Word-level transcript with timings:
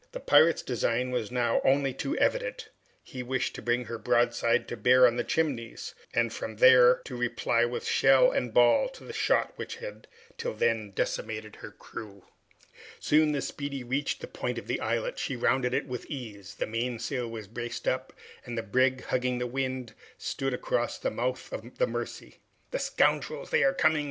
The 0.13 0.19
pirate's 0.19 0.63
design 0.63 1.11
was 1.11 1.29
now 1.29 1.61
only 1.63 1.93
too 1.93 2.17
evident; 2.17 2.69
he 3.03 3.21
wished 3.21 3.53
to 3.53 3.61
bring 3.61 3.85
her 3.85 3.99
broadside 3.99 4.67
to 4.69 4.75
bear 4.75 5.05
on 5.05 5.15
the 5.15 5.23
Chimneys 5.23 5.93
and 6.11 6.33
from 6.33 6.55
there 6.55 7.03
to 7.05 7.15
reply 7.15 7.65
with 7.65 7.85
shell 7.85 8.31
and 8.31 8.51
ball 8.51 8.89
to 8.89 9.03
the 9.03 9.13
shot 9.13 9.53
which 9.57 9.75
had 9.75 10.07
till 10.39 10.55
then 10.55 10.89
decimated 10.89 11.57
her 11.57 11.69
crew. 11.69 12.25
Soon 12.99 13.31
the 13.31 13.43
"Speedy" 13.43 13.83
reached 13.83 14.21
the 14.21 14.27
point 14.27 14.57
of 14.57 14.65
the 14.65 14.79
islet; 14.81 15.19
she 15.19 15.35
rounded 15.35 15.71
it 15.75 15.85
with 15.85 16.07
ease; 16.07 16.55
the 16.55 16.65
mainsail 16.65 17.27
was 17.29 17.47
braced 17.47 17.87
up, 17.87 18.11
and 18.43 18.57
the 18.57 18.63
brig 18.63 19.03
hugging 19.03 19.37
the 19.37 19.45
wind, 19.45 19.93
stood 20.17 20.55
across 20.55 20.97
the 20.97 21.11
mouth 21.11 21.53
of 21.53 21.77
the 21.77 21.85
Mercy. 21.85 22.39
"The 22.71 22.79
scoundrels! 22.79 23.51
they 23.51 23.63
are 23.63 23.71
coming!" 23.71 23.99